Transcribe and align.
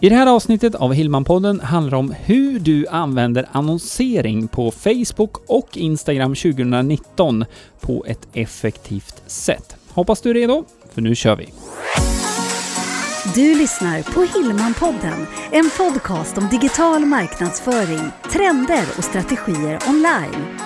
I 0.00 0.08
det 0.08 0.14
här 0.14 0.26
avsnittet 0.26 0.74
av 0.74 0.92
Hillmanpodden 0.92 1.60
handlar 1.60 1.90
det 1.90 1.96
om 1.96 2.14
hur 2.24 2.58
du 2.58 2.86
använder 2.86 3.48
annonsering 3.52 4.48
på 4.48 4.70
Facebook 4.70 5.36
och 5.46 5.76
Instagram 5.76 6.34
2019 6.34 7.44
på 7.80 8.04
ett 8.08 8.28
effektivt 8.32 9.22
sätt. 9.26 9.76
Hoppas 9.88 10.20
du 10.20 10.30
är 10.30 10.34
redo, 10.34 10.64
för 10.94 11.02
nu 11.02 11.14
kör 11.14 11.36
vi! 11.36 11.48
Du 13.34 13.58
lyssnar 13.58 14.02
på 14.02 14.38
Hillmanpodden, 14.38 15.26
en 15.50 15.70
podcast 15.78 16.38
om 16.38 16.48
digital 16.50 17.06
marknadsföring, 17.06 18.10
trender 18.32 18.84
och 18.98 19.04
strategier 19.04 19.78
online. 19.88 20.58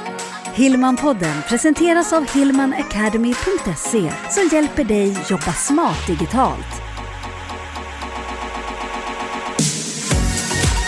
Hillmanpodden 0.55 1.43
presenteras 1.49 2.13
av 2.13 2.27
hillmanacademy.se 2.35 4.13
som 4.31 4.49
hjälper 4.53 4.85
dig 4.85 5.17
jobba 5.31 5.53
smart 5.53 6.07
digitalt. 6.07 6.92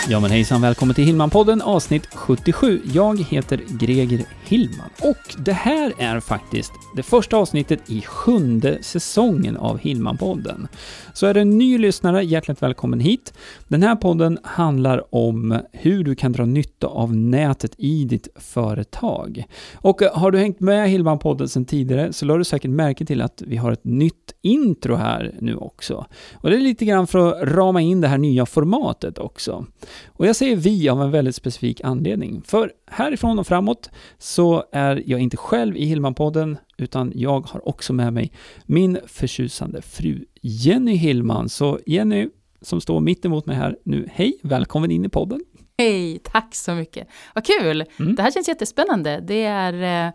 Ja 0.09 0.19
men 0.19 0.31
hejsan, 0.31 0.61
välkommen 0.61 0.95
till 0.95 1.03
Hillman-podden 1.03 1.61
avsnitt 1.61 2.05
77. 2.13 2.81
Jag 2.93 3.19
heter 3.19 3.61
Greger 3.79 4.25
Hillman 4.43 4.89
och 5.01 5.35
det 5.37 5.53
här 5.53 5.93
är 5.99 6.19
faktiskt 6.19 6.71
det 6.95 7.03
första 7.03 7.37
avsnittet 7.37 7.89
i 7.89 8.01
sjunde 8.01 8.83
säsongen 8.83 9.57
av 9.57 9.79
Hillman-podden. 9.79 10.67
Så 11.13 11.25
är 11.25 11.33
du 11.33 11.41
en 11.41 11.57
ny 11.57 11.77
lyssnare, 11.77 12.23
hjärtligt 12.23 12.61
välkommen 12.61 12.99
hit. 12.99 13.33
Den 13.67 13.83
här 13.83 13.95
podden 13.95 14.39
handlar 14.43 15.15
om 15.15 15.59
hur 15.71 16.03
du 16.03 16.15
kan 16.15 16.31
dra 16.31 16.45
nytta 16.45 16.87
av 16.87 17.15
nätet 17.15 17.75
i 17.77 18.05
ditt 18.05 18.27
företag. 18.35 19.43
Och 19.75 20.01
eh, 20.01 20.17
har 20.17 20.31
du 20.31 20.37
hängt 20.37 20.59
med 20.59 20.89
Hillman-podden 20.89 21.47
sedan 21.47 21.65
tidigare 21.65 22.13
så 22.13 22.25
lade 22.25 22.39
du 22.39 22.43
säkert 22.43 22.71
märke 22.71 23.05
till 23.05 23.21
att 23.21 23.41
vi 23.45 23.57
har 23.57 23.71
ett 23.71 23.85
nytt 23.85 24.35
intro 24.41 24.95
här 24.95 25.35
nu 25.39 25.55
också. 25.55 26.05
Och 26.33 26.49
det 26.49 26.55
är 26.55 26.61
lite 26.61 26.85
grann 26.85 27.07
för 27.07 27.17
att 27.27 27.49
rama 27.49 27.81
in 27.81 28.01
det 28.01 28.07
här 28.07 28.17
nya 28.17 28.45
formatet 28.45 29.17
också. 29.17 29.65
Och 30.07 30.27
jag 30.27 30.35
säger 30.35 30.55
vi 30.55 30.89
av 30.89 31.01
en 31.01 31.11
väldigt 31.11 31.35
specifik 31.35 31.81
anledning. 31.83 32.41
För 32.45 32.71
härifrån 32.87 33.39
och 33.39 33.47
framåt 33.47 33.89
så 34.17 34.63
är 34.71 35.03
jag 35.05 35.19
inte 35.19 35.37
själv 35.37 35.77
i 35.77 35.85
Hillman-podden, 35.85 36.57
utan 36.77 37.11
jag 37.15 37.47
har 37.47 37.67
också 37.67 37.93
med 37.93 38.13
mig 38.13 38.31
min 38.65 38.99
förtjusande 39.07 39.81
fru 39.81 40.25
Jenny 40.41 40.95
Hillman. 40.95 41.49
Så 41.49 41.79
Jenny, 41.85 42.29
som 42.61 42.81
står 42.81 42.99
mitt 42.99 43.25
emot 43.25 43.45
mig 43.45 43.55
här 43.55 43.77
nu, 43.83 44.07
hej, 44.11 44.39
välkommen 44.41 44.91
in 44.91 45.05
i 45.05 45.09
podden. 45.09 45.39
Hej, 45.77 46.19
tack 46.23 46.55
så 46.55 46.75
mycket. 46.75 47.07
Vad 47.35 47.45
kul! 47.45 47.85
Mm. 47.99 48.15
Det 48.15 48.21
här 48.21 48.31
känns 48.31 48.47
jättespännande. 48.47 49.23
Det 49.27 49.43
är, 49.43 49.73
eh, 49.73 50.13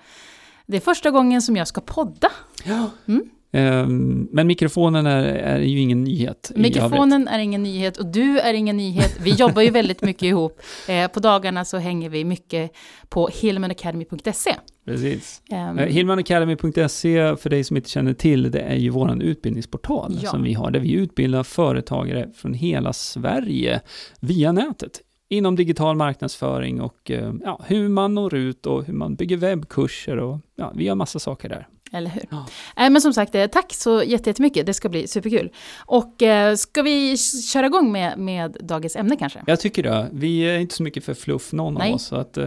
det 0.66 0.76
är 0.76 0.80
första 0.80 1.10
gången 1.10 1.42
som 1.42 1.56
jag 1.56 1.68
ska 1.68 1.80
podda. 1.80 2.28
Ja. 2.64 2.90
Mm. 3.06 3.30
Ehm, 3.52 4.28
men 4.32 4.46
mikrofonen 4.46 5.06
är, 5.06 5.22
är 5.24 5.58
ju 5.58 5.78
ingen 5.78 6.04
nyhet. 6.04 6.52
Mikrofonen 6.54 7.28
är 7.28 7.38
ingen 7.38 7.62
nyhet 7.62 7.96
och 7.96 8.06
du 8.06 8.38
är 8.38 8.54
ingen 8.54 8.76
nyhet. 8.76 9.16
Vi 9.20 9.30
jobbar 9.30 9.62
ju 9.62 9.70
väldigt 9.70 10.02
mycket 10.02 10.22
ihop. 10.22 10.60
Eh, 10.88 11.08
på 11.08 11.20
dagarna 11.20 11.64
så 11.64 11.78
hänger 11.78 12.10
vi 12.10 12.24
mycket 12.24 12.72
på 13.08 13.28
hillmanacademy.se. 13.32 14.54
Precis. 14.84 15.42
Um, 15.50 15.78
Hillmanacademy.se, 15.78 17.36
för 17.36 17.50
dig 17.50 17.64
som 17.64 17.76
inte 17.76 17.90
känner 17.90 18.14
till, 18.14 18.50
det 18.50 18.60
är 18.60 18.76
ju 18.76 18.90
vår 18.90 19.22
utbildningsportal 19.22 20.18
ja. 20.22 20.30
som 20.30 20.42
vi 20.42 20.52
har, 20.52 20.70
där 20.70 20.80
vi 20.80 20.92
utbildar 20.92 21.42
företagare 21.42 22.28
från 22.34 22.54
hela 22.54 22.92
Sverige 22.92 23.80
via 24.20 24.52
nätet 24.52 25.00
inom 25.28 25.56
digital 25.56 25.96
marknadsföring 25.96 26.80
och 26.80 27.10
eh, 27.10 27.32
ja, 27.44 27.60
hur 27.66 27.88
man 27.88 28.14
når 28.14 28.34
ut 28.34 28.66
och 28.66 28.84
hur 28.84 28.94
man 28.94 29.14
bygger 29.14 29.36
webbkurser 29.36 30.16
och 30.16 30.38
ja, 30.56 30.72
vi 30.74 30.84
gör 30.84 30.94
massa 30.94 31.18
saker 31.18 31.48
där. 31.48 31.68
Eller 31.92 32.10
hur? 32.10 32.22
Ja. 32.30 32.46
Äh, 32.76 32.90
men 32.90 33.00
som 33.00 33.12
sagt, 33.12 33.34
eh, 33.34 33.46
tack 33.46 33.72
så 33.72 34.02
jättemycket. 34.02 34.66
Det 34.66 34.74
ska 34.74 34.88
bli 34.88 35.08
superkul. 35.08 35.50
Och 35.78 36.22
eh, 36.22 36.54
ska 36.54 36.82
vi 36.82 37.16
köra 37.52 37.66
igång 37.66 37.92
med, 37.92 38.18
med 38.18 38.56
dagens 38.60 38.96
ämne 38.96 39.16
kanske? 39.16 39.42
Jag 39.46 39.60
tycker 39.60 39.82
det. 39.82 40.08
Vi 40.12 40.40
är 40.40 40.58
inte 40.58 40.74
så 40.74 40.82
mycket 40.82 41.04
för 41.04 41.14
fluff 41.14 41.52
någon 41.52 41.74
Nej. 41.74 41.88
av 41.88 41.94
oss. 41.94 42.04
Så 42.04 42.16
att, 42.16 42.36
eh, 42.36 42.46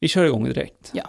vi 0.00 0.08
kör 0.08 0.24
igång 0.24 0.44
direkt. 0.44 0.90
Ja. 0.92 1.04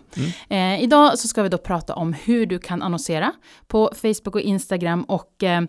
Mm. 0.49 0.75
Eh, 0.77 0.83
idag 0.83 1.19
så 1.19 1.27
ska 1.27 1.43
vi 1.43 1.49
då 1.49 1.57
prata 1.57 1.95
om 1.95 2.13
hur 2.13 2.45
du 2.45 2.59
kan 2.59 2.81
annonsera 2.81 3.31
på 3.67 3.91
Facebook 3.95 4.35
och 4.35 4.41
Instagram 4.41 5.03
och 5.03 5.43
eh, 5.43 5.61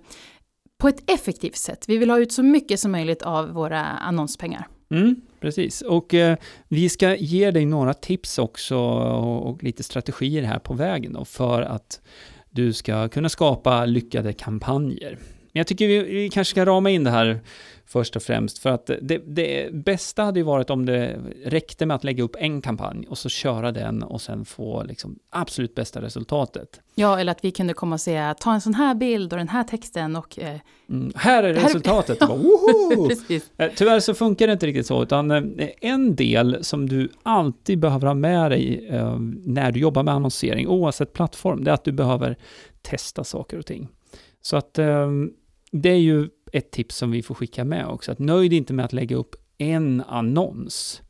på 0.79 0.89
ett 0.89 1.11
effektivt 1.11 1.57
sätt. 1.57 1.85
Vi 1.89 1.97
vill 1.99 2.11
ha 2.11 2.19
ut 2.19 2.33
så 2.33 2.43
mycket 2.43 2.81
som 2.81 2.93
möjligt 2.93 3.23
av 3.23 3.49
våra 3.53 3.81
annonspengar. 3.81 4.67
Mm, 4.91 5.21
precis, 5.41 5.83
och 5.83 6.15
eh, 6.15 6.37
vi 6.69 6.89
ska 6.89 7.17
ge 7.17 7.51
dig 7.51 7.67
några 7.67 7.95
tips 7.95 8.39
också 8.39 8.77
och, 8.77 9.51
och 9.51 9.63
lite 9.63 9.83
strategier 9.83 10.43
här 10.43 10.59
på 10.59 10.75
vägen 10.75 11.13
då, 11.13 11.25
för 11.25 11.63
att 11.63 12.01
du 12.51 12.73
ska 12.73 13.09
kunna 13.09 13.29
skapa 13.29 13.85
lyckade 13.85 14.33
kampanjer. 14.33 15.19
Men 15.53 15.61
jag 15.61 15.67
tycker 15.67 15.89
vi, 15.89 16.03
vi 16.03 16.31
kanske 16.31 16.51
ska 16.51 16.65
rama 16.65 16.91
in 16.91 17.05
det 17.05 17.11
här 17.11 17.41
först 17.91 18.17
och 18.17 18.23
främst. 18.23 18.59
För 18.59 18.71
att 18.71 18.87
det, 18.87 19.19
det, 19.27 19.73
bästa 19.73 20.23
hade 20.23 20.41
ju 20.41 20.45
varit 20.45 20.71
om 20.71 20.87
det 20.87 21.21
räckte 21.45 21.87
med 21.87 21.95
att 21.95 22.05
lägga 22.05 22.25
upp 22.25 22.37
en 22.39 22.63
kampanj 22.63 23.07
och 23.09 23.19
så 23.19 23.29
köra 23.29 23.73
den 23.73 24.03
och 24.03 24.21
sen 24.21 24.45
få 24.45 24.85
liksom 24.85 25.19
absolut 25.31 25.75
bästa 25.75 26.03
resultatet. 26.03 26.81
Ja, 26.95 27.21
eller 27.21 27.33
att 27.33 27.45
vi 27.45 27.51
kunde 27.51 27.75
komma 27.75 27.95
och 27.95 28.01
säga, 28.01 28.35
ta 28.35 28.55
en 28.55 28.61
sån 28.61 28.75
här 28.75 28.95
bild 28.95 29.33
och 29.33 29.39
den 29.39 29.49
här 29.49 29.65
texten 29.65 30.17
och... 30.17 30.39
Eh, 30.39 30.61
mm, 30.89 31.13
här 31.17 31.43
är 31.43 31.55
resultatet! 31.55 32.19
Bara, 32.29 32.39
eh, 33.67 33.71
Tyvärr 33.77 34.01
så 34.01 34.15
funkar 34.15 34.47
det 34.47 34.53
inte 34.53 34.67
riktigt 34.67 34.87
så, 34.87 35.03
utan 35.03 35.31
eh, 35.31 35.69
en 35.81 36.17
del 36.17 36.65
som 36.65 36.89
du 36.89 37.09
alltid 37.23 37.79
behöver 37.79 38.07
ha 38.07 38.15
med 38.15 38.51
dig 38.51 38.89
eh, 38.91 39.17
när 39.45 39.73
du 39.73 39.81
jobbar 39.81 40.03
med 40.03 40.15
annonsering, 40.15 40.69
oavsett 40.69 41.13
plattform, 41.13 41.65
det 41.65 41.71
är 41.71 41.75
att 41.75 41.85
du 41.85 41.93
behöver 41.93 42.37
testa 42.83 43.25
saker 43.25 43.59
och 43.59 43.67
ting. 43.67 43.89
Så 44.43 44.57
att 44.57 44.79
eh, 44.79 45.11
det 45.73 45.91
är 45.91 45.99
ju 45.99 46.29
ett 46.53 46.71
tips 46.71 46.97
som 46.97 47.11
vi 47.11 47.23
får 47.23 47.35
skicka 47.35 47.65
med 47.65 47.87
också, 47.87 48.13
att 48.13 48.19
nöjd 48.19 48.53
inte 48.53 48.73
med 48.73 48.85
att 48.85 48.93
lägga 48.93 49.17
upp 49.17 49.37
en 49.59 50.03
annons, 50.07 51.03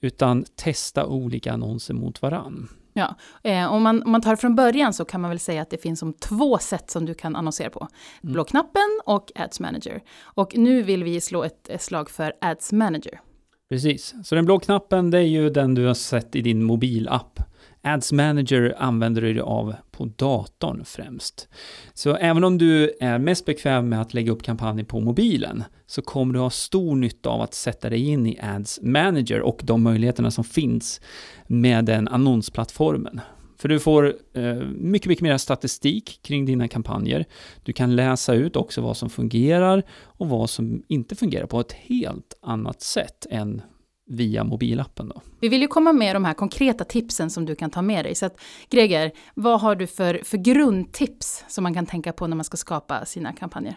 utan 0.00 0.44
testa 0.56 1.06
olika 1.06 1.52
annonser 1.52 1.94
mot 1.94 2.22
varann. 2.22 2.68
Ja, 2.92 3.14
eh, 3.42 3.72
om, 3.72 3.82
man, 3.82 4.02
om 4.02 4.12
man 4.12 4.22
tar 4.22 4.36
från 4.36 4.54
början 4.56 4.92
så 4.92 5.04
kan 5.04 5.20
man 5.20 5.30
väl 5.30 5.38
säga 5.38 5.62
att 5.62 5.70
det 5.70 5.82
finns 5.82 6.00
som 6.00 6.12
två 6.12 6.58
sätt 6.58 6.90
som 6.90 7.06
du 7.06 7.14
kan 7.14 7.36
annonsera 7.36 7.70
på. 7.70 7.88
Mm. 8.22 8.32
Blå 8.32 8.44
knappen 8.44 9.00
och 9.04 9.32
Ads 9.34 9.60
Manager. 9.60 10.02
Och 10.22 10.56
nu 10.56 10.82
vill 10.82 11.04
vi 11.04 11.20
slå 11.20 11.44
ett 11.44 11.70
slag 11.78 12.10
för 12.10 12.32
Ads 12.40 12.72
Manager. 12.72 13.20
Precis, 13.68 14.14
så 14.24 14.34
den 14.34 14.44
blå 14.44 14.58
knappen 14.58 15.10
det 15.10 15.18
är 15.18 15.22
ju 15.22 15.50
den 15.50 15.74
du 15.74 15.86
har 15.86 15.94
sett 15.94 16.36
i 16.36 16.40
din 16.40 16.64
mobilapp. 16.64 17.40
Ads 17.82 18.12
Manager 18.12 18.74
använder 18.78 19.22
du 19.22 19.32
dig 19.34 19.42
av 19.42 19.74
på 19.90 20.04
datorn 20.16 20.84
främst. 20.84 21.48
Så 21.94 22.16
även 22.16 22.44
om 22.44 22.58
du 22.58 22.92
är 23.00 23.18
mest 23.18 23.46
bekväm 23.46 23.88
med 23.88 24.00
att 24.00 24.14
lägga 24.14 24.32
upp 24.32 24.42
kampanjer 24.42 24.84
på 24.84 25.00
mobilen 25.00 25.64
så 25.86 26.02
kommer 26.02 26.34
du 26.34 26.40
ha 26.40 26.50
stor 26.50 26.96
nytta 26.96 27.30
av 27.30 27.40
att 27.40 27.54
sätta 27.54 27.90
dig 27.90 28.08
in 28.08 28.26
i 28.26 28.38
Ads 28.42 28.80
Manager 28.82 29.40
och 29.40 29.60
de 29.64 29.82
möjligheterna 29.82 30.30
som 30.30 30.44
finns 30.44 31.00
med 31.46 31.84
den 31.84 32.08
annonsplattformen. 32.08 33.20
För 33.60 33.68
du 33.68 33.80
får 33.80 34.14
eh, 34.34 34.54
mycket, 34.76 35.08
mycket 35.08 35.22
mer 35.22 35.38
statistik 35.38 36.20
kring 36.22 36.44
dina 36.44 36.68
kampanjer. 36.68 37.24
Du 37.64 37.72
kan 37.72 37.96
läsa 37.96 38.34
ut 38.34 38.56
också 38.56 38.80
vad 38.80 38.96
som 38.96 39.10
fungerar 39.10 39.82
och 39.92 40.28
vad 40.28 40.50
som 40.50 40.82
inte 40.88 41.16
fungerar 41.16 41.46
på 41.46 41.60
ett 41.60 41.72
helt 41.72 42.38
annat 42.42 42.82
sätt 42.82 43.26
än 43.30 43.62
via 44.10 44.44
mobilappen. 44.44 45.08
Då. 45.08 45.20
Vi 45.40 45.48
vill 45.48 45.62
ju 45.62 45.68
komma 45.68 45.92
med 45.92 46.16
de 46.16 46.24
här 46.24 46.34
konkreta 46.34 46.84
tipsen 46.84 47.30
som 47.30 47.46
du 47.46 47.54
kan 47.54 47.70
ta 47.70 47.82
med 47.82 48.04
dig. 48.04 48.14
Så 48.14 48.26
att, 48.26 48.40
Greger, 48.70 49.12
vad 49.34 49.60
har 49.60 49.74
du 49.74 49.86
för, 49.86 50.20
för 50.24 50.38
grundtips 50.38 51.44
som 51.48 51.62
man 51.62 51.74
kan 51.74 51.86
tänka 51.86 52.12
på 52.12 52.26
när 52.26 52.36
man 52.36 52.44
ska 52.44 52.56
skapa 52.56 53.04
sina 53.04 53.32
kampanjer? 53.32 53.74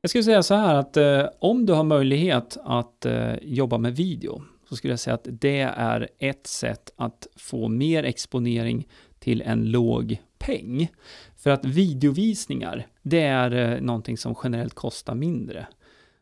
Jag 0.00 0.10
skulle 0.10 0.24
säga 0.24 0.42
så 0.42 0.54
här 0.54 0.74
att 0.74 0.96
eh, 0.96 1.24
om 1.38 1.66
du 1.66 1.72
har 1.72 1.84
möjlighet 1.84 2.56
att 2.64 3.06
eh, 3.06 3.34
jobba 3.42 3.78
med 3.78 3.96
video 3.96 4.42
så 4.68 4.76
skulle 4.76 4.92
jag 4.92 5.00
säga 5.00 5.14
att 5.14 5.26
det 5.30 5.60
är 5.60 6.08
ett 6.18 6.46
sätt 6.46 6.92
att 6.96 7.26
få 7.36 7.68
mer 7.68 8.04
exponering 8.04 8.88
till 9.18 9.42
en 9.42 9.70
låg 9.70 10.22
peng. 10.38 10.88
För 11.36 11.50
att 11.50 11.64
videovisningar, 11.64 12.86
det 13.02 13.22
är 13.22 13.50
eh, 13.50 13.80
någonting 13.80 14.18
som 14.18 14.34
generellt 14.44 14.74
kostar 14.74 15.14
mindre. 15.14 15.66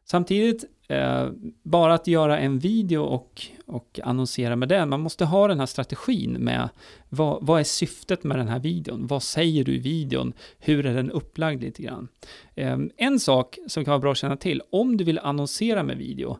Samtidigt 0.04 0.64
Eh, 0.90 1.28
bara 1.62 1.94
att 1.94 2.06
göra 2.06 2.38
en 2.38 2.58
video 2.58 3.02
och, 3.02 3.42
och 3.66 4.00
annonsera 4.02 4.56
med 4.56 4.68
den, 4.68 4.88
man 4.88 5.00
måste 5.00 5.24
ha 5.24 5.48
den 5.48 5.58
här 5.58 5.66
strategin 5.66 6.32
med 6.32 6.68
vad, 7.08 7.46
vad 7.46 7.60
är 7.60 7.64
syftet 7.64 8.24
med 8.24 8.38
den 8.38 8.48
här 8.48 8.58
videon? 8.58 9.06
Vad 9.06 9.22
säger 9.22 9.64
du 9.64 9.74
i 9.74 9.78
videon? 9.78 10.32
Hur 10.58 10.86
är 10.86 10.94
den 10.94 11.10
upplagd 11.10 11.62
lite 11.62 11.82
grann? 11.82 12.08
Eh, 12.54 12.78
en 12.96 13.20
sak 13.20 13.58
som 13.66 13.84
kan 13.84 13.90
vara 13.90 13.98
bra 14.00 14.12
att 14.12 14.18
känna 14.18 14.36
till, 14.36 14.62
om 14.70 14.96
du 14.96 15.04
vill 15.04 15.18
annonsera 15.18 15.82
med 15.82 15.96
video, 15.96 16.38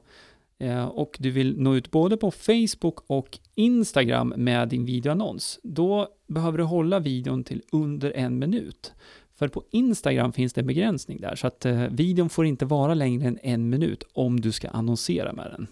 eh, 0.58 0.84
och 0.84 1.16
du 1.18 1.30
vill 1.30 1.60
nå 1.60 1.74
ut 1.74 1.90
både 1.90 2.16
på 2.16 2.30
Facebook 2.30 2.98
och 3.06 3.38
Instagram 3.54 4.34
med 4.36 4.68
din 4.68 4.84
videoannons, 4.84 5.60
då 5.62 6.08
behöver 6.26 6.58
du 6.58 6.64
hålla 6.64 6.98
videon 6.98 7.44
till 7.44 7.62
under 7.72 8.12
en 8.16 8.38
minut. 8.38 8.92
För 9.40 9.48
på 9.48 9.62
Instagram 9.70 10.32
finns 10.32 10.52
det 10.52 10.60
en 10.60 10.66
begränsning 10.66 11.20
där, 11.20 11.34
så 11.34 11.46
att 11.46 11.66
eh, 11.66 11.82
videon 11.90 12.28
får 12.28 12.46
inte 12.46 12.64
vara 12.64 12.94
längre 12.94 13.28
än 13.28 13.38
en 13.42 13.70
minut 13.70 14.04
om 14.12 14.40
du 14.40 14.52
ska 14.52 14.68
annonsera 14.68 15.32
med 15.32 15.50
den. 15.50 15.66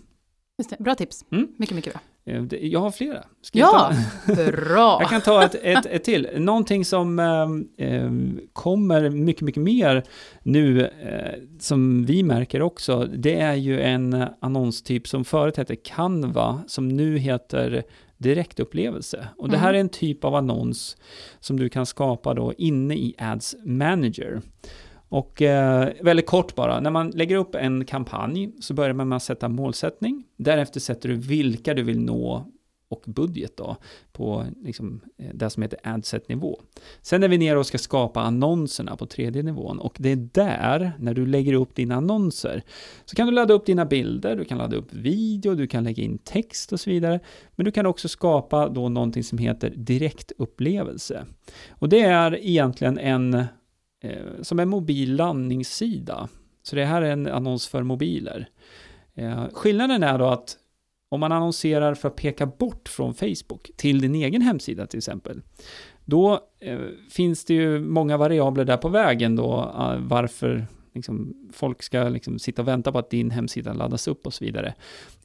Just 0.58 0.70
det, 0.70 0.76
bra 0.78 0.94
tips. 0.94 1.24
Mm. 1.30 1.48
Mycket, 1.56 1.76
mycket 1.76 1.92
bra. 1.92 2.02
Eh, 2.34 2.44
Jag 2.54 2.80
har 2.80 2.90
flera. 2.90 3.24
Ska 3.42 3.58
Ja, 3.58 3.92
jag, 4.26 4.36
bra! 4.36 4.98
jag 5.00 5.10
kan 5.10 5.20
ta 5.20 5.44
ett, 5.44 5.54
ett, 5.62 5.86
ett 5.86 6.04
till. 6.04 6.28
Någonting 6.36 6.84
som 6.84 7.18
eh, 7.18 8.10
kommer 8.52 9.10
mycket, 9.10 9.42
mycket 9.42 9.62
mer 9.62 10.04
nu, 10.42 10.86
eh, 10.86 11.34
som 11.58 12.04
vi 12.04 12.22
märker 12.22 12.62
också, 12.62 13.04
det 13.04 13.40
är 13.40 13.54
ju 13.54 13.80
en 13.80 14.24
annonstyp 14.40 15.08
som 15.08 15.24
förut 15.24 15.56
hette 15.56 15.76
Canva, 15.76 16.62
som 16.66 16.88
nu 16.88 17.18
heter 17.18 17.82
direktupplevelse. 18.18 19.28
Och 19.36 19.48
det 19.48 19.56
här 19.56 19.68
Mm. 19.68 19.76
är 19.76 19.80
en 19.80 19.88
typ 19.88 20.24
av 20.24 20.34
annons 20.34 20.96
som 21.40 21.58
du 21.58 21.68
kan 21.68 21.86
skapa 21.86 22.34
då 22.34 22.52
inne 22.58 22.94
i 22.94 23.14
Ads 23.18 23.56
Manager. 23.64 24.40
Och 25.10 25.42
eh, 25.42 25.88
väldigt 26.00 26.26
kort 26.26 26.54
bara, 26.54 26.80
när 26.80 26.90
man 26.90 27.10
lägger 27.10 27.36
upp 27.36 27.54
en 27.54 27.84
kampanj 27.84 28.52
så 28.60 28.74
börjar 28.74 28.94
man 28.94 29.08
med 29.08 29.16
att 29.16 29.22
sätta 29.22 29.48
målsättning. 29.48 30.24
Därefter 30.36 30.80
sätter 30.80 31.08
du 31.08 31.14
vilka 31.14 31.74
du 31.74 31.82
vill 31.82 32.00
nå 32.00 32.46
och 32.88 33.02
budget 33.06 33.56
då 33.56 33.76
på 34.12 34.46
liksom, 34.62 35.00
eh, 35.16 35.30
det 35.34 35.50
som 35.50 35.62
heter 35.62 35.78
adset-nivå. 35.82 36.60
Sen 37.02 37.22
är 37.22 37.28
vi 37.28 37.38
nere 37.38 37.58
och 37.58 37.66
ska 37.66 37.78
skapa 37.78 38.20
annonserna 38.20 38.96
på 38.96 39.06
tredje 39.06 39.42
nivån 39.42 39.78
och 39.78 39.96
det 39.98 40.12
är 40.12 40.28
där, 40.32 40.92
när 40.98 41.14
du 41.14 41.26
lägger 41.26 41.52
upp 41.52 41.74
dina 41.74 41.94
annonser, 41.94 42.62
så 43.04 43.16
kan 43.16 43.26
du 43.26 43.32
ladda 43.32 43.54
upp 43.54 43.66
dina 43.66 43.84
bilder, 43.84 44.36
du 44.36 44.44
kan 44.44 44.58
ladda 44.58 44.76
upp 44.76 44.92
video, 44.92 45.54
du 45.54 45.66
kan 45.66 45.84
lägga 45.84 46.02
in 46.02 46.18
text 46.18 46.72
och 46.72 46.80
så 46.80 46.90
vidare. 46.90 47.20
Men 47.56 47.64
du 47.64 47.70
kan 47.70 47.86
också 47.86 48.08
skapa 48.08 48.68
då 48.68 48.88
någonting 48.88 49.24
som 49.24 49.38
heter 49.38 49.70
direktupplevelse. 49.76 51.26
Och 51.70 51.88
det 51.88 52.00
är 52.00 52.46
egentligen 52.46 52.98
en, 52.98 53.34
eh, 53.34 54.42
som 54.42 54.58
en 54.58 54.68
mobil 54.68 55.16
landningssida. 55.16 56.28
Så 56.62 56.76
det 56.76 56.84
här 56.84 57.02
är 57.02 57.10
en 57.10 57.26
annons 57.26 57.68
för 57.68 57.82
mobiler. 57.82 58.48
Eh, 59.14 59.44
skillnaden 59.52 60.02
är 60.02 60.18
då 60.18 60.26
att 60.26 60.56
om 61.08 61.20
man 61.20 61.32
annonserar 61.32 61.94
för 61.94 62.08
att 62.08 62.16
peka 62.16 62.46
bort 62.46 62.88
från 62.88 63.14
Facebook 63.14 63.70
till 63.76 64.00
din 64.00 64.14
egen 64.14 64.42
hemsida 64.42 64.86
till 64.86 64.98
exempel, 64.98 65.42
då 66.04 66.40
eh, 66.60 66.78
finns 67.10 67.44
det 67.44 67.54
ju 67.54 67.80
många 67.80 68.16
variabler 68.16 68.64
där 68.64 68.76
på 68.76 68.88
vägen 68.88 69.36
då, 69.36 69.72
eh, 69.78 69.98
varför 69.98 70.66
liksom, 70.94 71.34
folk 71.52 71.82
ska 71.82 72.08
liksom, 72.08 72.38
sitta 72.38 72.62
och 72.62 72.68
vänta 72.68 72.92
på 72.92 72.98
att 72.98 73.10
din 73.10 73.30
hemsida 73.30 73.72
laddas 73.72 74.08
upp 74.08 74.26
och 74.26 74.34
så 74.34 74.44
vidare. 74.44 74.74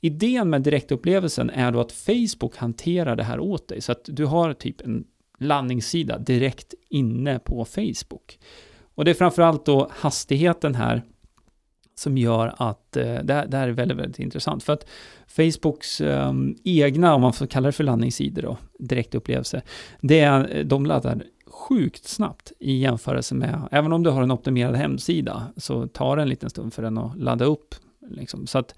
Idén 0.01 0.50
med 0.50 0.62
direktupplevelsen 0.62 1.50
är 1.50 1.71
då 1.71 1.80
att 1.80 1.91
Facebook 1.91 2.57
hanterar 2.57 3.15
det 3.15 3.24
här 3.24 3.39
åt 3.39 3.68
dig, 3.68 3.81
så 3.81 3.91
att 3.91 4.03
du 4.06 4.25
har 4.25 4.53
typ 4.53 4.81
en 4.81 5.03
landningssida 5.39 6.18
direkt 6.18 6.74
inne 6.89 7.39
på 7.39 7.65
Facebook. 7.65 8.39
Och 8.95 9.06
det 9.06 9.12
är 9.12 9.15
framförallt 9.15 9.65
då 9.65 9.89
hastigheten 9.91 10.75
här 10.75 11.01
som 11.95 12.18
gör 12.18 12.56
att 12.57 12.98
eh, 12.98 13.16
det, 13.24 13.34
här, 13.34 13.48
det 13.48 13.57
här 13.57 13.68
är 13.68 13.72
väldigt, 13.72 13.98
väldigt 13.98 14.19
intressant. 14.19 14.63
För 14.63 14.74
att 14.74 14.88
Facebooks 15.28 16.01
eh, 16.01 16.34
egna, 16.63 17.16
om 17.16 17.22
man 17.22 17.34
får 17.34 17.45
kalla 17.45 17.66
det 17.66 17.72
för 17.72 17.84
landningssidor 17.84 18.42
då, 18.42 18.57
direktupplevelse, 18.80 19.62
det 20.01 20.19
är, 20.19 20.57
eh, 20.57 20.66
de 20.66 20.86
laddar 20.86 21.24
sjukt 21.45 22.07
snabbt 22.07 22.51
i 22.60 22.78
jämförelse 22.78 23.36
med, 23.36 23.62
även 23.72 23.94
om 23.94 24.04
du 24.04 24.10
har 24.10 24.24
en 24.24 24.31
optimerad 24.31 24.75
hemsida, 24.75 25.48
så 25.57 25.88
tar 25.88 26.16
det 26.16 26.22
en 26.22 26.30
liten 26.30 26.50
stund 26.50 26.74
för 26.74 26.84
den 26.84 26.98
att 26.98 27.18
ladda 27.18 27.45
upp. 27.45 27.75
Liksom. 28.10 28.48
Så 28.48 28.57
att 28.57 28.75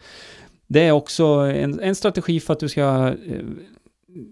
det 0.67 0.81
är 0.83 0.91
också 0.91 1.25
en, 1.25 1.79
en 1.79 1.95
strategi 1.95 2.39
för 2.39 2.53
att 2.53 2.59
du 2.59 2.69
ska 2.69 3.15
eh, 3.27 3.45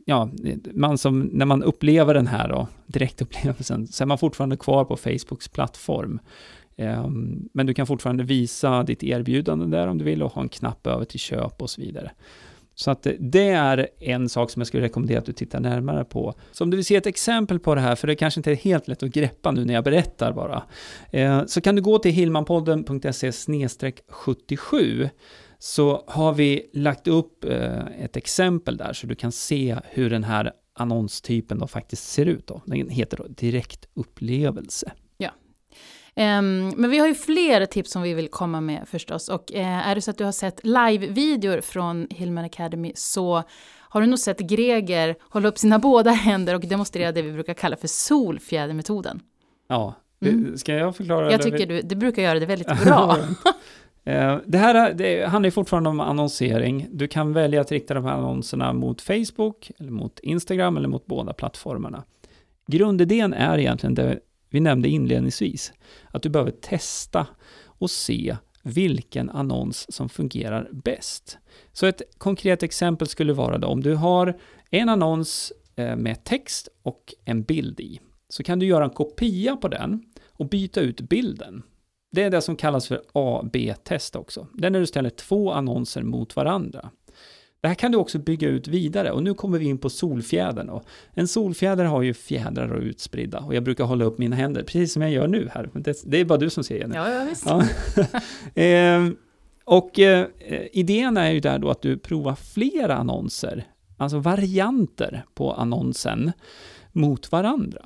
ja, 0.05 0.29
man 0.73 0.97
som, 0.97 1.19
när 1.19 1.45
man 1.45 1.63
upplever 1.63 2.13
den 2.13 2.27
här 2.27 2.49
då, 2.49 2.67
direktupplevelsen, 2.85 3.87
så 3.87 4.03
är 4.03 4.05
man 4.05 4.17
fortfarande 4.17 4.57
kvar 4.57 4.85
på 4.85 4.97
Facebooks 4.97 5.47
plattform. 5.47 6.19
Ehm, 6.77 7.49
men 7.53 7.65
du 7.65 7.73
kan 7.73 7.87
fortfarande 7.87 8.23
visa 8.23 8.83
ditt 8.83 9.03
erbjudande 9.03 9.77
där 9.77 9.87
om 9.87 9.97
du 9.97 10.05
vill 10.05 10.23
och 10.23 10.31
ha 10.31 10.41
en 10.41 10.49
knapp 10.49 10.87
över 10.87 11.05
till 11.05 11.19
köp 11.19 11.61
och 11.61 11.69
så 11.69 11.81
vidare. 11.81 12.11
Så 12.75 12.91
att 12.91 13.05
eh, 13.05 13.13
det 13.19 13.49
är 13.49 13.87
en 13.99 14.29
sak 14.29 14.51
som 14.51 14.59
jag 14.59 14.67
skulle 14.67 14.83
rekommendera 14.83 15.19
att 15.19 15.25
du 15.25 15.33
tittar 15.33 15.59
närmare 15.59 16.05
på. 16.05 16.33
Så 16.51 16.63
om 16.63 16.69
du 16.69 16.77
vill 16.77 16.85
se 16.85 16.95
ett 16.95 17.05
exempel 17.05 17.59
på 17.59 17.75
det 17.75 17.81
här, 17.81 17.95
för 17.95 18.07
det 18.07 18.15
kanske 18.15 18.39
inte 18.39 18.51
är 18.51 18.55
helt 18.55 18.87
lätt 18.87 19.03
att 19.03 19.09
greppa 19.09 19.51
nu 19.51 19.65
när 19.65 19.73
jag 19.73 19.83
berättar 19.83 20.33
bara, 20.33 20.63
eh, 21.11 21.45
så 21.45 21.61
kan 21.61 21.75
du 21.75 21.81
gå 21.81 21.99
till 21.99 22.11
hillmanpodden.se 22.11 23.31
77 24.07 25.09
så 25.59 26.03
har 26.07 26.33
vi 26.33 26.69
lagt 26.73 27.07
upp 27.07 27.45
eh, 27.45 28.03
ett 28.03 28.17
exempel 28.17 28.77
där 28.77 28.93
så 28.93 29.07
du 29.07 29.15
kan 29.15 29.31
se 29.31 29.77
hur 29.89 30.09
den 30.09 30.23
här 30.23 30.51
annonstypen 30.75 31.59
då 31.59 31.67
faktiskt 31.67 32.11
ser 32.11 32.25
ut. 32.25 32.47
Då. 32.47 32.61
Den 32.65 32.89
heter 32.89 33.17
då 33.17 33.27
direktupplevelse. 33.27 34.91
Um, 36.15 36.69
men 36.69 36.89
vi 36.89 36.97
har 36.99 37.07
ju 37.07 37.13
fler 37.15 37.65
tips 37.65 37.91
som 37.91 38.01
vi 38.01 38.13
vill 38.13 38.27
komma 38.27 38.61
med 38.61 38.87
förstås. 38.87 39.29
Och 39.29 39.51
uh, 39.55 39.87
är 39.87 39.95
det 39.95 40.01
så 40.01 40.11
att 40.11 40.17
du 40.17 40.23
har 40.23 40.31
sett 40.31 40.59
live-videor 40.63 41.61
från 41.61 42.07
Hillman 42.09 42.45
Academy 42.45 42.91
så 42.95 43.43
har 43.79 44.01
du 44.01 44.07
nog 44.07 44.19
sett 44.19 44.39
Greger 44.39 45.15
hålla 45.29 45.47
upp 45.47 45.57
sina 45.57 45.79
båda 45.79 46.11
händer 46.11 46.55
och 46.55 46.61
demonstrera 46.61 47.11
det 47.11 47.21
vi 47.21 47.31
brukar 47.31 47.53
kalla 47.53 47.75
för 47.77 47.87
solfjädermetoden. 47.87 49.19
Ja, 49.67 49.93
Mm. 50.25 50.57
ska 50.57 50.73
jag 50.73 50.95
förklara? 50.95 51.31
Jag 51.31 51.41
tycker 51.41 51.67
du, 51.67 51.81
du 51.81 51.95
brukar 51.95 52.21
göra 52.21 52.39
det 52.39 52.45
väldigt 52.45 52.83
bra. 52.83 53.17
Eh, 54.05 54.37
Det 54.45 54.57
här 54.57 54.75
är- 54.75 54.93
det 54.93 55.25
handlar 55.29 55.49
fortfarande 55.49 55.89
om 55.89 55.99
annonsering. 55.99 56.87
Du 56.91 57.07
kan 57.07 57.33
välja 57.33 57.61
att 57.61 57.71
rikta 57.71 57.93
de 57.93 58.05
här 58.05 58.11
annonserna 58.13 58.73
mot 58.73 59.01
Facebook, 59.01 59.71
eller 59.79 59.91
mot 59.91 60.19
Instagram 60.19 60.77
eller 60.77 60.87
mot 60.87 61.05
båda 61.05 61.33
plattformarna. 61.33 62.03
Grundidén 62.67 63.33
är 63.33 63.57
egentligen 63.57 63.95
det 63.95 64.19
vi 64.53 64.59
nämnde 64.59 64.89
inledningsvis, 64.89 65.73
att 66.11 66.23
du 66.23 66.29
behöver 66.29 66.51
testa 66.51 67.27
och 67.65 67.91
se 67.91 68.37
vilken 68.63 69.29
annons 69.29 69.95
som 69.95 70.09
fungerar 70.09 70.69
bäst. 70.71 71.37
Så 71.71 71.85
ett 71.85 72.01
konkret 72.17 72.63
exempel 72.63 73.07
skulle 73.07 73.33
vara 73.33 73.57
då 73.57 73.67
om 73.67 73.81
du 73.81 73.95
har 73.95 74.37
en 74.69 74.89
annons 74.89 75.53
eh, 75.75 75.95
med 75.95 76.23
text 76.23 76.67
och 76.83 77.13
en 77.25 77.43
bild 77.43 77.79
i, 77.79 77.99
så 78.29 78.43
kan 78.43 78.59
du 78.59 78.65
göra 78.65 78.83
en 78.83 78.89
kopia 78.89 79.55
på 79.55 79.67
den 79.67 80.03
och 80.27 80.49
byta 80.49 80.81
ut 80.81 81.01
bilden. 81.01 81.63
Det 82.11 82.23
är 82.23 82.29
det 82.29 82.41
som 82.41 82.55
kallas 82.55 82.87
för 82.87 83.01
AB-test 83.11 84.15
också. 84.15 84.47
Det 84.53 84.67
är 84.67 84.71
när 84.71 84.79
du 84.79 84.87
ställer 84.87 85.09
två 85.09 85.51
annonser 85.51 86.03
mot 86.03 86.35
varandra. 86.35 86.89
Det 87.63 87.67
här 87.67 87.75
kan 87.75 87.91
du 87.91 87.97
också 87.97 88.19
bygga 88.19 88.47
ut 88.47 88.67
vidare 88.67 89.11
och 89.11 89.23
nu 89.23 89.33
kommer 89.33 89.59
vi 89.59 89.65
in 89.65 89.77
på 89.77 89.89
solfjädern. 89.89 90.67
Då. 90.67 90.81
En 91.13 91.27
solfjäder 91.27 91.85
har 91.85 92.01
ju 92.01 92.13
fjädrar 92.13 92.73
och 92.73 92.81
utspridda 92.81 93.39
och 93.39 93.55
jag 93.55 93.63
brukar 93.63 93.83
hålla 93.83 94.05
upp 94.05 94.17
mina 94.17 94.35
händer 94.35 94.63
precis 94.63 94.93
som 94.93 95.01
jag 95.01 95.11
gör 95.11 95.27
nu 95.27 95.49
här. 95.53 95.69
Det, 95.73 96.03
det 96.05 96.17
är 96.17 96.25
bara 96.25 96.37
du 96.37 96.49
som 96.49 96.63
ser 96.63 96.77
Jenny. 96.77 96.95
ja, 96.95 97.09
ja, 97.09 97.25
visst. 97.29 97.45
Ja. 97.45 97.63
Ehm, 98.55 99.15
och 99.65 99.99
eh, 99.99 100.27
idén 100.71 101.17
är 101.17 101.31
ju 101.31 101.39
där 101.39 101.59
då 101.59 101.69
att 101.69 101.81
du 101.81 101.97
provar 101.97 102.35
flera 102.35 102.95
annonser, 102.95 103.65
alltså 103.97 104.19
varianter 104.19 105.25
på 105.33 105.53
annonsen 105.53 106.31
mot 106.91 107.31
varandra. 107.31 107.85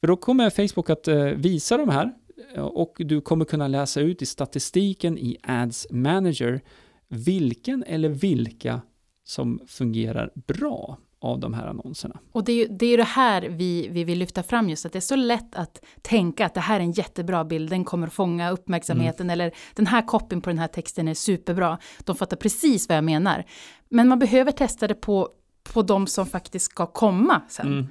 För 0.00 0.06
då 0.06 0.16
kommer 0.16 0.50
Facebook 0.50 0.90
att 0.90 1.08
eh, 1.08 1.24
visa 1.24 1.76
de 1.76 1.88
här 1.88 2.12
eh, 2.54 2.64
och 2.64 2.96
du 2.98 3.20
kommer 3.20 3.44
kunna 3.44 3.68
läsa 3.68 4.00
ut 4.00 4.22
i 4.22 4.26
statistiken 4.26 5.18
i 5.18 5.36
Ads 5.42 5.86
Manager 5.90 6.60
vilken 7.08 7.84
eller 7.84 8.08
vilka 8.08 8.80
som 9.24 9.60
fungerar 9.66 10.30
bra 10.34 10.98
av 11.18 11.40
de 11.40 11.54
här 11.54 11.66
annonserna. 11.66 12.18
Och 12.32 12.44
det 12.44 12.52
är 12.52 12.56
ju 12.56 12.66
det, 12.68 12.86
är 12.86 12.96
det 12.96 13.04
här 13.04 13.42
vi, 13.42 13.88
vi 13.90 14.04
vill 14.04 14.18
lyfta 14.18 14.42
fram 14.42 14.68
just, 14.68 14.86
att 14.86 14.92
det 14.92 14.98
är 14.98 15.00
så 15.00 15.16
lätt 15.16 15.54
att 15.54 15.84
tänka 16.02 16.46
att 16.46 16.54
det 16.54 16.60
här 16.60 16.76
är 16.76 16.80
en 16.84 16.92
jättebra 16.92 17.44
bild, 17.44 17.70
den 17.70 17.84
kommer 17.84 18.08
fånga 18.08 18.50
uppmärksamheten, 18.50 19.30
eller 19.30 19.52
den 19.74 19.86
här 19.86 20.06
copyn 20.06 20.40
på 20.40 20.50
den 20.50 20.58
här 20.58 20.68
texten 20.68 21.08
är 21.08 21.14
superbra. 21.14 21.78
De 22.04 22.16
fattar 22.16 22.36
precis 22.36 22.88
vad 22.88 22.96
jag 22.96 23.04
menar. 23.04 23.44
Men 23.88 24.08
man 24.08 24.18
behöver 24.18 24.52
testa 24.52 24.88
det 24.88 24.94
på, 24.94 25.28
på 25.72 25.82
de 25.82 26.06
som 26.06 26.26
faktiskt 26.26 26.64
ska 26.70 26.86
komma 26.86 27.42
sen, 27.48 27.66
Mm. 27.66 27.86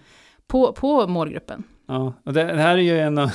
på, 0.48 0.74
på 0.74 1.08
målgruppen. 1.08 1.64
Ja, 1.88 2.14
och 2.26 2.34
det, 2.34 2.44
det 2.44 2.62
här 2.62 2.78
är 2.78 2.82
ju 2.82 3.00
en 3.00 3.18
av 3.18 3.32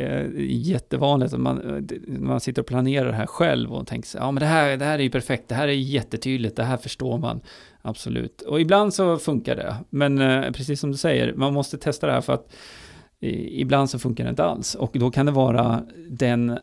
eh, 0.00 0.30
jättevanligt 0.36 1.34
att 1.34 1.40
man, 1.40 1.60
eh, 1.60 2.20
man 2.20 2.40
sitter 2.40 2.62
och 2.62 2.66
planerar 2.66 3.06
det 3.06 3.16
här 3.16 3.26
själv 3.26 3.72
och 3.72 3.86
tänker 3.86 4.08
sig, 4.08 4.20
ja 4.20 4.30
men 4.30 4.40
det 4.40 4.46
här, 4.46 4.76
det 4.76 4.84
här 4.84 4.98
är 4.98 5.02
ju 5.02 5.10
perfekt, 5.10 5.48
det 5.48 5.54
här 5.54 5.68
är 5.68 5.72
jättetydligt, 5.72 6.56
det 6.56 6.64
här 6.64 6.76
förstår 6.76 7.18
man 7.18 7.40
absolut. 7.82 8.42
Och 8.42 8.60
ibland 8.60 8.94
så 8.94 9.16
funkar 9.16 9.56
det, 9.56 9.76
men 9.90 10.20
eh, 10.20 10.50
precis 10.52 10.80
som 10.80 10.90
du 10.90 10.96
säger, 10.96 11.34
man 11.34 11.54
måste 11.54 11.78
testa 11.78 12.06
det 12.06 12.12
här 12.12 12.20
för 12.20 12.32
att 12.32 12.52
eh, 13.20 13.60
ibland 13.60 13.90
så 13.90 13.98
funkar 13.98 14.24
det 14.24 14.30
inte 14.30 14.44
alls. 14.44 14.74
Och 14.74 14.90
då 14.94 15.10
kan 15.10 15.26
det 15.26 15.32
vara 15.32 15.82
den 16.08 16.58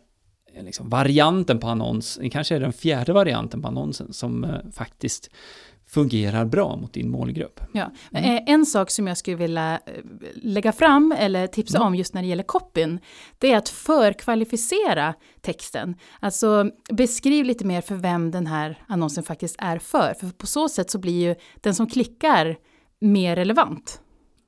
liksom, 0.61 0.89
varianten 0.89 1.59
på 1.59 1.67
annons, 1.67 2.19
kanske 2.31 2.55
är 2.55 2.59
den 2.59 2.73
fjärde 2.73 3.13
varianten 3.13 3.61
på 3.61 3.67
annonsen 3.67 4.13
som 4.13 4.43
eh, 4.43 4.49
faktiskt 4.73 5.29
fungerar 5.89 6.45
bra 6.45 6.75
mot 6.75 6.93
din 6.93 7.09
målgrupp. 7.11 7.59
Ja. 7.73 7.91
Mm. 8.13 8.35
Eh, 8.37 8.43
En 8.53 8.65
sak 8.65 8.91
som 8.91 9.07
jag 9.07 9.17
skulle 9.17 9.37
vilja 9.37 9.73
eh, 9.85 9.93
lägga 10.35 10.71
fram 10.71 11.15
eller 11.17 11.47
tipsa 11.47 11.77
Mm. 11.77 11.87
om 11.87 11.95
just 11.95 12.13
när 12.13 12.21
det 12.21 12.27
gäller 12.27 12.43
copyn, 12.43 12.99
det 13.37 13.51
är 13.51 13.57
att 13.57 13.69
förkvalificera 13.69 15.13
texten. 15.41 15.95
Alltså 16.19 16.69
beskriv 16.91 17.45
lite 17.45 17.65
mer 17.65 17.81
för 17.81 17.95
vem 17.95 18.31
den 18.31 18.47
här 18.47 18.83
annonsen 18.87 19.23
faktiskt 19.23 19.55
är 19.59 19.79
för. 19.79 20.13
För 20.19 20.27
på 20.29 20.47
så 20.47 20.69
sätt 20.69 20.89
så 20.91 20.99
blir 20.99 21.27
ju 21.27 21.35
den 21.61 21.75
som 21.75 21.87
klickar 21.89 22.57
mer 22.99 23.35
relevant. 23.35 24.01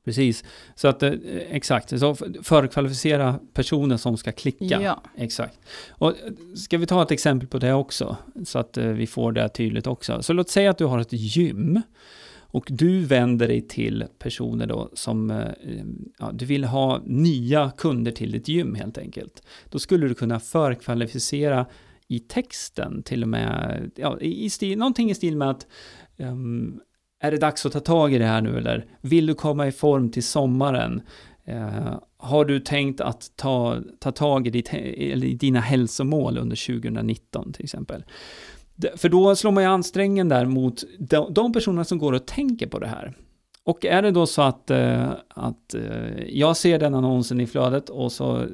Precis, 0.10 0.44
så 0.76 0.88
att 0.88 1.04
eh, 1.04 1.14
exakt, 1.50 2.00
så 2.00 2.16
förkvalificera 2.44 3.40
personer 3.54 3.98
som 3.98 4.18
ska 4.18 4.32
klicka. 4.32 4.82
Ja. 4.82 5.04
Exakt. 5.16 5.60
Och 5.90 6.10
eh, 6.10 6.16
ska 6.56 6.78
vi 6.78 6.86
ta 6.86 7.04
ett 7.04 7.12
exempel 7.12 7.48
på 7.48 7.58
det 7.58 7.74
också, 7.74 8.18
så 8.46 8.60
att 8.60 8.78
eh, 8.78 8.86
vi 8.86 9.08
får 9.08 9.32
det 9.32 9.50
tydligt 9.50 9.88
också. 9.88 10.22
Så 10.22 10.34
låt 10.34 10.50
säga 10.50 10.70
att 10.70 10.78
du 10.78 10.86
har 10.86 11.00
ett 11.00 11.14
gym 11.14 11.82
och 12.38 12.68
du 12.70 13.06
vänder 13.06 13.48
dig 13.48 13.62
till 13.62 14.06
personer 14.20 14.66
då 14.66 14.90
som, 14.94 15.44
ja, 16.20 16.32
du 16.34 16.46
vill 16.46 16.64
ha 16.64 17.02
nya 17.06 17.72
kunder 17.78 18.12
till 18.12 18.32
ditt 18.32 18.48
gym 18.48 18.76
helt 18.76 18.98
enkelt. 18.98 19.44
Då 19.70 19.80
skulle 19.80 20.08
du 20.08 20.14
kunna 20.14 20.40
förkvalificera 20.40 21.66
i 22.08 22.20
texten 22.20 23.04
till 23.04 23.24
och 23.24 23.30
med, 23.30 23.92
ja, 23.96 24.20
i 24.20 24.50
stil, 24.50 24.78
någonting 24.78 25.12
i 25.12 25.16
stil 25.16 25.38
med 25.38 25.50
att 25.50 25.68
ehm, 26.18 26.80
är 27.20 27.32
det 27.32 27.38
dags 27.38 27.66
att 27.66 27.74
ta 27.74 27.80
tag 27.80 28.14
i 28.14 28.18
det 28.18 28.26
här 28.26 28.42
nu 28.42 28.58
eller 28.58 28.86
vill 29.02 29.26
du 29.26 29.34
komma 29.34 29.68
i 29.68 29.72
form 29.72 30.12
till 30.12 30.24
sommaren? 30.24 31.02
Eh, 31.46 31.94
har 32.18 32.46
du 32.46 32.60
tänkt 32.60 33.02
att 33.02 33.32
ta, 33.36 33.78
ta 34.00 34.12
tag 34.12 34.48
i, 34.48 34.50
ditt, 34.50 34.74
i 34.74 35.38
dina 35.40 35.60
hälsomål 35.60 36.38
under 36.38 36.82
2019 36.82 37.54
till 37.54 37.64
exempel? 37.64 38.04
För 38.96 39.10
då 39.10 39.36
slår 39.36 39.52
man 39.52 39.64
ju 39.64 39.70
ansträngen 39.70 40.30
där 40.30 40.46
mot 40.46 40.84
de, 41.00 41.34
de 41.34 41.54
personerna 41.54 41.84
som 41.84 41.98
går 41.98 42.14
och 42.14 42.26
tänker 42.26 42.68
på 42.68 42.80
det 42.80 42.88
här. 42.88 43.18
Och 43.64 43.86
är 43.86 44.02
det 44.02 44.12
då 44.12 44.26
så 44.26 44.42
att, 44.42 44.72
eh, 44.72 45.12
att 45.30 45.74
eh, 45.74 46.24
jag 46.28 46.58
ser 46.58 46.80
den 46.80 46.96
annonsen 46.96 47.40
i 47.40 47.48
flödet 47.48 47.90
och 47.90 48.12
så 48.12 48.46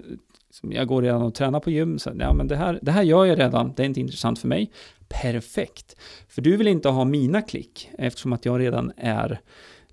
som 0.60 0.72
jag 0.72 0.88
går 0.88 1.02
redan 1.02 1.22
och 1.22 1.34
tränar 1.34 1.60
på 1.60 1.72
gym, 1.72 2.00
så 2.00 2.12
ja 2.20 2.34
men 2.34 2.48
det 2.48 2.56
här, 2.56 2.80
det 2.82 2.92
här 2.92 3.04
gör 3.04 3.26
jag 3.26 3.40
redan, 3.40 3.74
det 3.76 3.84
är 3.84 3.86
inte 3.86 4.00
intressant 4.00 4.40
för 4.40 4.48
mig. 4.48 4.72
Perfekt. 5.08 5.96
För 6.30 6.42
du 6.42 6.58
vill 6.58 6.68
inte 6.68 6.90
ha 6.90 7.06
mina 7.06 7.42
klick 7.42 7.90
eftersom 7.98 8.34
att 8.34 8.46
jag 8.46 8.60
redan 8.60 8.92
är 8.98 9.42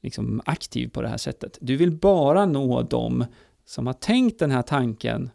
liksom 0.00 0.42
aktiv 0.45 0.88
på 0.88 1.02
det 1.02 1.09
här 1.09 1.16
sättet. 1.16 1.59
Du 1.61 1.76
vill 1.76 1.92
bara 1.92 2.47
nå 2.47 2.83
dem 2.83 3.25
som 3.66 3.87
har 3.87 3.95
tänkt 3.95 4.38
den 4.38 4.50
här 4.50 4.62
tanken 4.62 5.31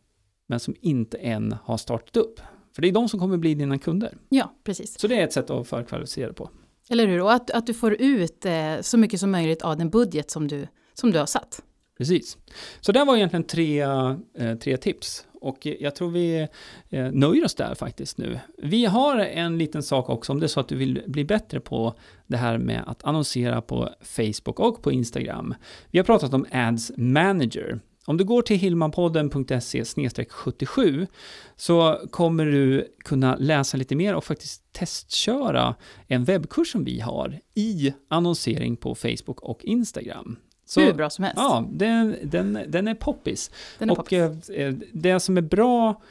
men 0.48 0.60
som 0.60 0.75
inte 0.81 1.17
än 1.17 1.55
har 1.63 1.77
startat 1.77 2.17
upp. 2.17 2.39
För 2.75 2.81
det 2.81 2.88
är 2.88 2.91
de 2.91 3.10
som 3.10 3.19
kommer 3.19 3.38
bli 3.38 3.55
dina 3.55 3.77
kunder. 3.77 4.17
ja, 4.29 4.53
precis. 4.63 5.00
Så 5.00 5.07
det 5.07 5.15
är 5.15 5.24
ett 5.24 5.34
sätt 5.34 5.50
att 5.50 5.67
förkvalificera 5.67 6.34
på. 6.34 6.50
Eller 6.89 7.07
hur? 7.07 7.22
Och 7.22 7.34
att, 7.34 7.51
att 7.51 7.67
du 7.67 7.74
får 7.74 8.01
ut 8.01 8.46
eh, 8.46 8.81
så 8.81 8.98
mycket 8.98 9.19
som 9.19 9.31
möjligt 9.31 9.62
av 9.62 9.77
den 9.77 9.89
budget 9.89 10.31
som 10.31 10.48
du, 10.48 10.67
som 10.93 11.12
du 11.12 11.19
har 11.19 11.25
satt. 11.25 11.62
Precis. 11.98 12.38
Så 12.82 12.92
det 12.92 13.04
var 13.04 13.16
egentligen 13.16 13.44
tre, 13.44 13.82
eh, 13.82 14.56
tre 14.63 14.77
tips. 14.77 15.25
Och 15.42 15.66
jag 15.80 15.96
tror 15.96 16.10
vi 16.10 16.48
eh, 16.89 17.12
nöjer 17.12 17.46
oss 17.46 17.56
där 17.56 17.75
faktiskt 17.75 18.18
nu. 18.18 18.39
Vi 18.58 18.86
har 18.86 19.18
en 19.20 19.58
liten 19.58 19.84
sak 19.84 20.10
också 20.10 20.32
om 20.32 20.39
det 20.39 20.46
är 20.46 20.48
så 20.48 20.60
att 20.60 20.68
du 20.68 20.75
vill 20.75 21.04
bli 21.08 21.25
bättre 21.25 21.60
på 21.60 21.94
det 22.27 22.38
här 22.38 22.58
med 22.58 22.84
att 22.88 23.04
annonsera 23.04 23.62
på 23.62 23.89
Facebook 24.01 24.60
och 24.60 24.82
på 24.82 24.92
Instagram. 24.92 25.56
Vi 25.92 26.00
har 26.00 26.04
pratat 26.06 26.34
om 26.34 26.46
Ads 26.51 26.92
Manager. 26.98 27.80
Om 28.06 28.18
du 28.18 28.24
går 28.24 28.42
till 28.42 28.58
hilmanpodden.se 28.58 29.84
77 30.30 31.08
så 31.56 32.01
kommer 32.12 32.46
du 32.46 32.96
kunna 33.06 33.36
läsa 33.36 33.77
lite 33.77 33.96
mer 33.96 34.16
och 34.16 34.24
faktiskt 34.24 34.74
testköra 34.74 35.75
en 36.08 36.24
webbkurs 36.24 36.72
som 36.72 36.84
vi 36.84 37.00
har 37.00 37.39
i 37.56 37.94
annonsering 38.08 38.77
på 38.77 38.96
Facebook 38.96 39.42
och 39.42 39.63
Instagram. 39.63 40.38
Så, 40.69 40.81
Hur 40.81 40.93
bra 40.93 41.09
som 41.09 41.24
helst. 41.24 41.38
Ja, 41.38 41.67
den, 41.71 42.15
den, 42.24 42.59
den 42.67 42.88
är 42.88 42.95
poppis. 42.95 43.51
Den 43.79 43.89
är 43.89 43.91
och 43.91 43.97
poppis. 43.97 44.50
eh, 44.50 44.74
det 44.93 45.19
som 45.19 45.38
är 45.38 45.41
bra 45.41 46.01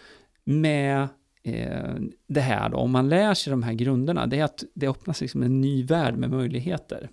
med 0.45 1.09
eh, 1.43 1.95
det 2.29 2.41
här 2.41 2.69
då, 2.69 2.77
om 2.77 2.91
man 2.91 3.09
lär 3.09 3.35
sig 3.35 3.51
de 3.51 3.63
här 3.63 3.73
grunderna, 3.73 4.27
det 4.27 4.39
är 4.39 4.45
att 4.45 4.65
det 4.75 4.89
öppnas 4.89 5.21
liksom 5.21 5.43
en 5.43 5.61
ny 5.61 5.85
värld 5.85 6.17
med 6.17 6.31
möjligheter. 6.31 7.11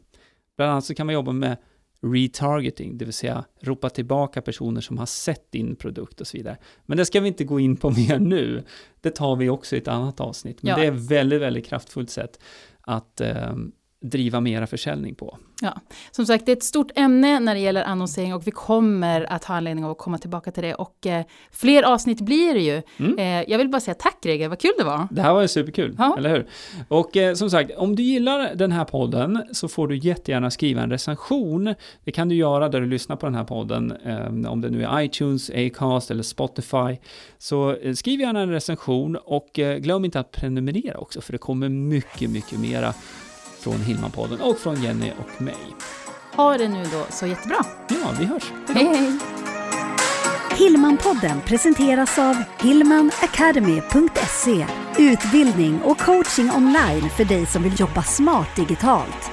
Bland 0.57 0.71
annat 0.71 0.85
så 0.85 0.95
kan 0.95 1.05
man 1.05 1.13
jobba 1.13 1.31
med 1.31 1.57
retargeting, 2.13 2.97
det 2.97 3.05
vill 3.05 3.13
säga 3.13 3.43
ropa 3.61 3.89
tillbaka 3.89 4.41
personer 4.41 4.81
som 4.81 4.97
har 4.97 5.05
sett 5.05 5.51
din 5.51 5.75
produkt 5.75 6.21
och 6.21 6.27
så 6.27 6.37
vidare. 6.37 6.57
Men 6.85 6.97
det 6.97 7.05
ska 7.05 7.19
vi 7.19 7.27
inte 7.27 7.43
gå 7.43 7.59
in 7.59 7.75
på 7.77 7.89
mer 7.97 8.19
nu. 8.19 8.63
Det 9.01 9.09
tar 9.09 9.35
vi 9.35 9.49
också 9.49 9.75
i 9.75 9.79
ett 9.79 9.87
annat 9.87 10.19
avsnitt. 10.19 10.63
Men 10.63 10.69
Ja. 10.69 10.77
det 10.77 10.85
är 10.85 10.91
väldigt, 10.91 11.41
väldigt 11.41 11.65
kraftfullt 11.65 12.09
sätt 12.09 12.39
att 12.81 13.21
eh, 13.21 13.55
driva 14.03 14.39
mera 14.41 14.67
försäljning 14.67 15.15
på. 15.15 15.37
Ja, 15.61 15.73
som 16.11 16.25
sagt, 16.25 16.45
det 16.45 16.51
är 16.51 16.55
ett 16.55 16.63
stort 16.63 16.91
ämne 16.95 17.39
när 17.39 17.53
det 17.55 17.59
gäller 17.61 17.83
annonsering 17.83 18.33
och 18.33 18.47
vi 18.47 18.51
kommer 18.51 19.33
att 19.33 19.43
ha 19.45 19.55
anledning 19.55 19.85
att 19.85 19.97
komma 19.97 20.17
tillbaka 20.17 20.51
till 20.51 20.63
det. 20.63 20.73
Och 20.75 21.07
eh, 21.07 21.25
fler 21.51 21.83
avsnitt 21.83 22.21
blir 22.21 22.53
det 22.53 22.59
ju. 22.59 22.81
Mm. 22.97 23.17
Eh, 23.19 23.51
jag 23.51 23.57
vill 23.57 23.69
bara 23.69 23.81
säga 23.81 23.95
tack 23.95 24.21
Greger, 24.21 24.49
vad 24.49 24.59
kul 24.59 24.71
det 24.77 24.83
var. 24.83 25.07
Det 25.11 25.21
här 25.21 25.33
var 25.33 25.41
ju 25.41 25.47
superkul, 25.47 25.95
Ja. 25.97 26.15
eller 26.17 26.29
hur? 26.29 26.47
Och 26.87 27.17
eh, 27.17 27.33
som 27.33 27.49
sagt, 27.49 27.71
om 27.77 27.95
du 27.95 28.03
gillar 28.03 28.55
den 28.55 28.71
här 28.71 28.85
podden 28.85 29.43
så 29.51 29.67
får 29.67 29.87
du 29.87 29.97
jättegärna 29.97 30.51
skriva 30.51 30.81
en 30.81 30.89
recension. 30.89 31.75
Det 32.03 32.11
kan 32.11 32.29
du 32.29 32.35
göra 32.35 32.69
där 32.69 32.81
du 32.81 32.87
lyssnar 32.87 33.15
på 33.15 33.25
den 33.25 33.35
här 33.35 33.43
podden, 33.43 33.91
eh, 34.05 34.51
om 34.51 34.61
det 34.61 34.69
nu 34.69 34.83
är 34.83 35.01
iTunes, 35.01 35.49
Acast 35.49 36.11
eller 36.11 36.23
Spotify. 36.23 36.97
Så 37.37 37.75
eh, 37.75 37.93
skriv 37.93 38.19
gärna 38.19 38.39
en 38.41 38.49
recension 38.51 39.15
och 39.15 39.59
eh, 39.59 39.77
glöm 39.77 40.05
inte 40.05 40.19
att 40.19 40.31
prenumerera 40.31 40.97
också, 40.97 41.21
för 41.21 41.31
det 41.31 41.37
kommer 41.37 41.69
mycket, 41.69 42.29
mycket 42.29 42.59
mera 42.59 42.93
från 43.63 43.81
Hillman-podden 43.81 44.41
och 44.41 44.57
från 44.57 44.83
Jenny 44.83 45.11
och 45.19 45.41
mig. 45.41 45.75
Ha 46.35 46.57
det 46.57 46.67
nu 46.67 46.83
då 46.83 47.05
så 47.09 47.27
jättebra. 47.27 47.57
Ja, 47.87 48.13
vi 48.19 48.25
hörs. 48.25 48.51
Hej 48.67 48.85
hej! 48.85 49.17
Hillmanpodden 50.57 51.41
presenteras 51.41 52.19
av 52.19 52.35
hillmanacademy.se 52.59 54.65
Utbildning 54.97 55.81
och 55.81 55.99
coaching 55.99 56.51
online 56.51 57.09
för 57.09 57.25
dig 57.25 57.45
som 57.45 57.63
vill 57.63 57.79
jobba 57.79 58.03
smart 58.03 58.55
digitalt. 58.55 59.31